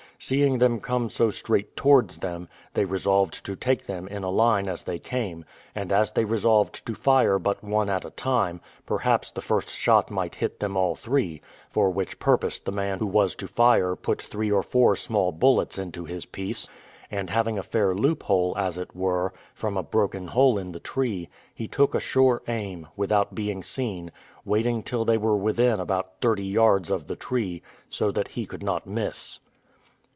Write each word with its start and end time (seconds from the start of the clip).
Seeing 0.23 0.59
them 0.59 0.79
come 0.79 1.09
so 1.09 1.31
straight 1.31 1.75
towards 1.75 2.19
them, 2.19 2.47
they 2.75 2.85
resolved 2.85 3.43
to 3.43 3.55
take 3.55 3.87
them 3.87 4.07
in 4.07 4.23
a 4.23 4.29
line 4.29 4.69
as 4.69 4.83
they 4.83 4.99
came: 4.99 5.45
and 5.73 5.91
as 5.91 6.11
they 6.11 6.25
resolved 6.25 6.85
to 6.85 6.93
fire 6.93 7.39
but 7.39 7.63
one 7.63 7.89
at 7.89 8.05
a 8.05 8.11
time, 8.11 8.61
perhaps 8.85 9.31
the 9.31 9.41
first 9.41 9.71
shot 9.71 10.11
might 10.11 10.35
hit 10.35 10.59
them 10.59 10.77
all 10.77 10.93
three; 10.93 11.41
for 11.71 11.89
which 11.89 12.19
purpose 12.19 12.59
the 12.59 12.71
man 12.71 12.99
who 12.99 13.07
was 13.07 13.33
to 13.33 13.47
fire 13.47 13.95
put 13.95 14.21
three 14.21 14.51
or 14.51 14.61
four 14.61 14.95
small 14.95 15.31
bullets 15.31 15.79
into 15.79 16.05
his 16.05 16.27
piece; 16.27 16.67
and 17.09 17.31
having 17.31 17.57
a 17.57 17.63
fair 17.63 17.95
loophole, 17.95 18.53
as 18.55 18.77
it 18.77 18.95
were, 18.95 19.33
from 19.55 19.75
a 19.75 19.81
broken 19.81 20.27
hole 20.27 20.59
in 20.59 20.71
the 20.71 20.79
tree, 20.79 21.29
he 21.51 21.67
took 21.67 21.95
a 21.95 21.99
sure 21.99 22.43
aim, 22.47 22.85
without 22.95 23.33
being 23.33 23.63
seen, 23.63 24.11
waiting 24.45 24.83
till 24.83 25.03
they 25.03 25.17
were 25.17 25.35
within 25.35 25.79
about 25.79 26.21
thirty 26.21 26.45
yards 26.45 26.91
of 26.91 27.07
the 27.07 27.15
tree, 27.15 27.63
so 27.89 28.11
that 28.11 28.27
he 28.27 28.45
could 28.45 28.61
not 28.61 28.85
miss. 28.85 29.39